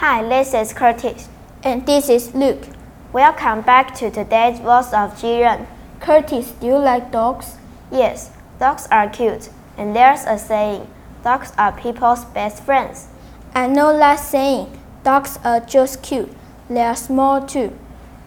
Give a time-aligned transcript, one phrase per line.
[0.00, 1.28] Hi, this is Curtis.
[1.64, 2.68] And this is Luke.
[3.12, 5.66] Welcome back to today's Voice of Jiren.
[5.98, 7.56] Curtis, do you like dogs?
[7.90, 8.30] Yes,
[8.60, 9.48] dogs are cute.
[9.76, 10.86] And there's a saying
[11.24, 13.08] dogs are people's best friends.
[13.54, 14.78] I know that saying.
[15.02, 16.30] Dogs are just cute.
[16.70, 17.76] They are small too.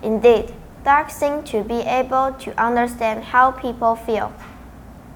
[0.03, 0.53] Indeed,
[0.83, 4.33] dogs seem to be able to understand how people feel.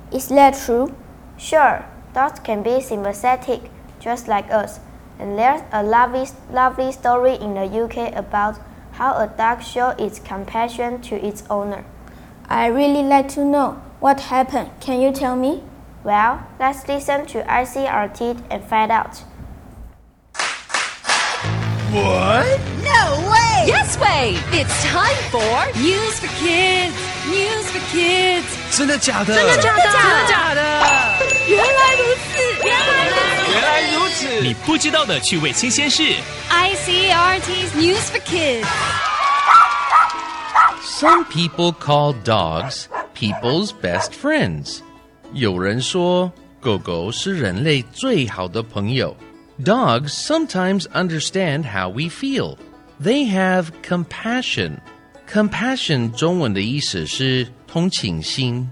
[0.09, 0.95] Is that true?
[1.35, 3.59] Sure, dogs can be sympathetic,
[3.99, 4.79] just like us.
[5.18, 8.58] And there's a lovely, lovely story in the UK about
[8.92, 11.84] how a dog showed its compassion to its owner.
[12.48, 14.70] I really like to know what happened.
[14.80, 15.62] Can you tell me?
[16.02, 19.22] Well, let's listen to ICRT and find out.
[21.92, 22.46] What?
[22.82, 23.66] No way!
[23.66, 24.38] Yes way!
[24.52, 26.94] It's time for News for Kids.
[27.28, 28.46] News for Kids.
[28.70, 29.34] 真的假的？
[29.34, 29.82] 真的假的？
[29.82, 30.60] 真的假的？
[31.48, 31.58] 原来如此，原来如此。
[31.58, 31.64] 原
[34.24, 34.40] 来如此！
[34.42, 36.02] 你不知道的趣味新鲜事。
[36.50, 38.66] ICRT's News for Kids.
[40.82, 44.80] Some people call dogs people's best friends.
[45.32, 49.16] 有人说狗狗是人类最好的朋友。
[49.62, 52.56] Dogs sometimes understand how we feel.
[53.02, 54.78] They have compassion.
[55.30, 58.68] Compassion 中文的意思是同情心。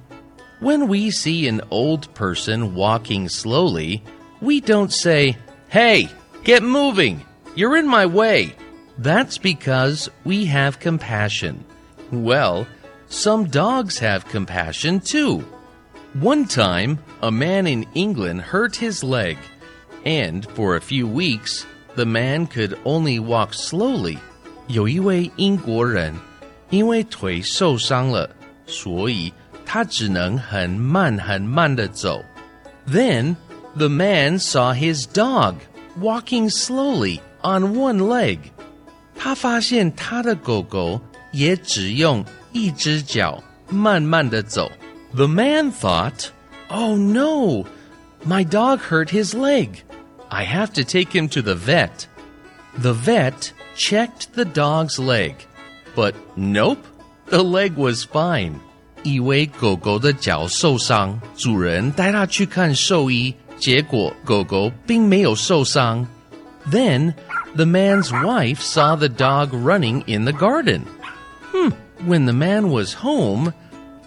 [0.61, 4.01] When we see an old person walking slowly,
[4.41, 5.37] we don't say,
[5.73, 6.09] Hey,
[6.45, 7.25] get moving!
[7.55, 8.55] You're in my way!
[8.99, 11.65] That's because we have compassion.
[12.11, 12.67] Well,
[13.09, 15.45] some dogs have compassion too.
[16.15, 19.37] One time, a man in England hurt his leg,
[20.05, 24.19] and for a few weeks, the man could only walk slowly.
[24.69, 26.15] 有一位英国人
[26.71, 28.29] 因为腿受伤了，
[28.67, 29.33] 所以
[29.65, 32.25] 他只能很慢很慢地走。
[32.87, 33.37] Then
[33.77, 35.57] the man saw his dog
[36.01, 38.39] walking slowly on one leg.
[39.17, 41.01] 他发现他的狗狗
[41.33, 44.71] 也只用一只脚慢慢地走。
[45.15, 46.29] The man thought,
[46.69, 47.65] "Oh no,
[48.27, 49.69] my dog hurt his leg.
[50.29, 52.07] I have to take him to the vet."
[52.81, 55.35] The vet checked the dog's leg,
[55.97, 56.85] but nope,
[57.29, 58.55] the leg was fine.
[59.03, 66.07] 以为狗狗的脚受伤，主人带它去看兽医， 结果狗狗并没有受伤。
[66.71, 67.15] Then
[67.55, 70.83] the man's wife saw the dog running in the garden.
[71.53, 71.73] Hmm,
[72.07, 73.53] when the man was home,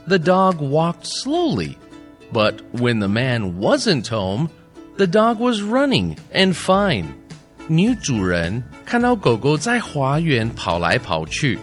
[0.08, 1.78] the dog walked slowly.
[2.32, 4.50] But when the man wasn't home,
[4.98, 7.06] the dog was running and fine.
[7.68, 11.58] 女主人看到狗狗在花园跑来跑去，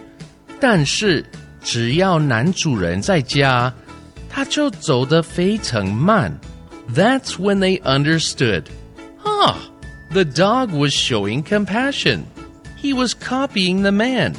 [0.60, 1.24] 但是
[1.62, 3.72] 只要男主人在家，
[4.28, 6.36] 它就走得非常慢。
[6.88, 8.70] That's when they understood.
[9.24, 9.70] Ah,
[10.10, 12.26] the dog was showing compassion.
[12.76, 14.34] He was copying the man.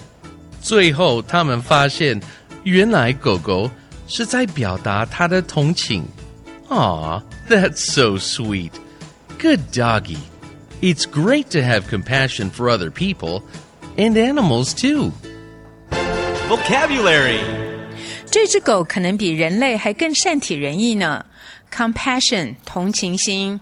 [0.62, 2.22] 最后，他们发现，
[2.64, 3.70] 原来狗狗
[4.08, 6.06] 是在表达它的同情。
[6.70, 8.72] Aw, that's so sweet.
[9.40, 10.18] Good doggy.
[10.82, 13.44] It's great to have compassion for other people
[13.98, 15.12] and animals too.
[16.48, 17.40] Vocabulary
[18.32, 21.26] 这只狗可能比人类还更善体人意呢。
[21.74, 23.60] Compassion，同情心。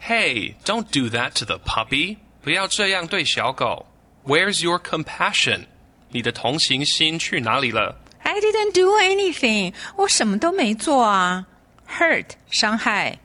[0.00, 2.16] Hey, don't do that to the puppy.
[2.42, 3.86] 不要这样对小狗。
[4.24, 5.66] Where's your compassion?
[6.10, 11.46] 你的同情心去哪里了 I didn't do anything，我什么都没做啊。
[11.88, 13.18] Hurt，伤害。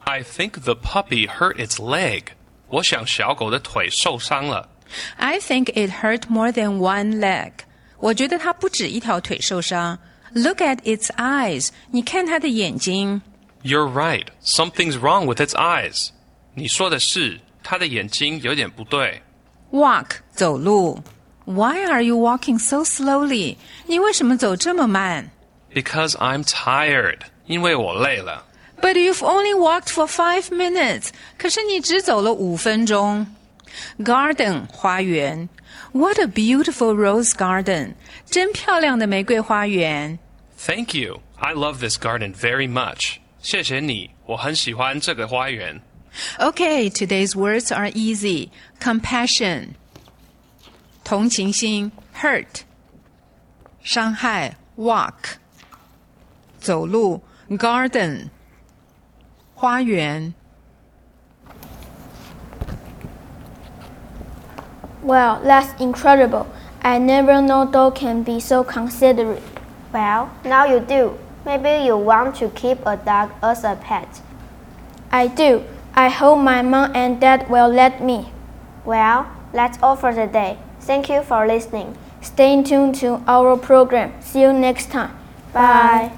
[0.00, 2.22] ？I think the puppy hurt its leg.
[2.68, 4.68] 我想小狗的腿受伤了。
[5.16, 7.52] I think it hurt more than one leg。
[7.98, 9.98] 我觉得它不止一条腿受伤。
[10.32, 13.22] Look at its eyes，你看它的眼睛。
[13.62, 14.26] You're right.
[14.42, 16.10] Something's wrong with its eyes.
[16.54, 19.22] 你说的是，它的眼睛有点不对。
[19.72, 21.02] Walk，走路。
[21.44, 23.56] Why are you walking so slowly？
[23.86, 25.30] 你为什么走这么慢
[25.72, 27.20] Because I'm tired.
[27.46, 28.44] 因为我累了。
[28.80, 31.08] ？But you've only walked for five minutes。
[31.38, 33.26] 可是你只走了五分钟。
[33.98, 35.48] Garden，花园。
[35.92, 37.94] What a beautiful rose garden！
[38.28, 40.18] 真漂亮的玫瑰花园。
[40.58, 41.20] Thank you.
[41.36, 43.16] I love this garden very much.
[43.40, 45.80] 谢谢你，我很喜欢这个花园。
[46.38, 48.48] Okay, today's words are easy.
[48.80, 49.68] Compassion，
[51.04, 52.62] 同情心；hurt，
[53.82, 55.36] 伤害；walk，
[56.58, 57.20] 走路；
[57.50, 58.30] garden，
[59.54, 60.34] 花园。
[65.04, 66.46] Well, that's incredible.
[66.82, 69.42] I never know dog can be so considerate.
[69.92, 71.18] Well, now you do.
[71.45, 74.21] Maybe you want to keep a dog as a pet.
[75.11, 75.63] I do.
[75.93, 78.31] I hope my mom and dad will let me.
[78.85, 80.57] Well, That's all for today.
[80.79, 81.97] Thank you for listening.
[82.21, 84.13] Stay tuned to our program.
[84.21, 85.11] See you next time.
[85.53, 86.11] Bye.